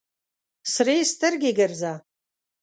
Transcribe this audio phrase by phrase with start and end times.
[0.73, 1.93] سرې سترګې ګرځه.